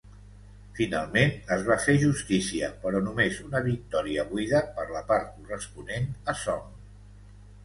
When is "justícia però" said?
2.03-3.01